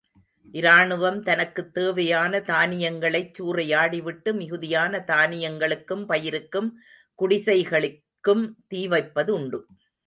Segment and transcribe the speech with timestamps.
[0.53, 6.71] இராணுவம் தனக்குத் தேவையான தானியங்களைச் சூறையாடிவிட்டு மிகுதியான தானியங்களுக்கும், பயிருக்கும்,
[7.19, 9.61] குடிசைகளிற்கும் தீவைப்பதுண்டு.